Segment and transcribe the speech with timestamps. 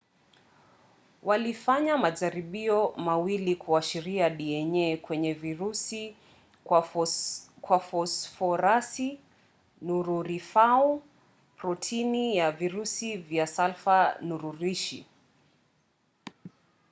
[1.23, 6.15] walifanya majaribio mawili kuashiria dna kwenye virusi
[7.63, 9.19] kwa fosforasi
[9.81, 11.01] nururifuau
[11.57, 15.05] protini ya virusi kwa salfa nururishi